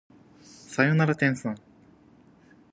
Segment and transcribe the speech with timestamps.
[0.41, 1.61] さよなら天さん